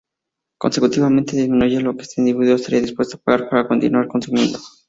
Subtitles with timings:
[0.57, 4.57] Consecuentemente, disminuye lo que ese individuo estaría dispuesto a pagar para continuar consumiendo.